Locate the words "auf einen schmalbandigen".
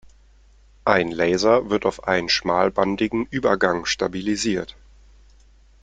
1.85-3.27